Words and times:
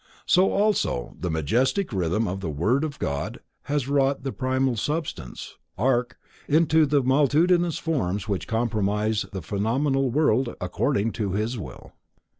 So 0.25 0.51
also 0.51 1.15
the 1.19 1.29
majestic 1.29 1.93
rhythm 1.93 2.27
of 2.27 2.39
the 2.39 2.49
Word 2.49 2.83
of 2.83 2.97
God 2.97 3.39
has 3.65 3.87
wrought 3.87 4.23
the 4.23 4.31
primal 4.31 4.75
substance: 4.75 5.57
arche, 5.77 6.13
into 6.47 6.87
the 6.87 7.03
multitudinous 7.03 7.77
forms 7.77 8.27
which 8.27 8.47
comprise 8.47 9.27
the 9.31 9.43
phenomenal 9.43 10.09
world, 10.09 10.55
according 10.59 11.11
to 11.11 11.33
His 11.33 11.59
will. 11.59 11.93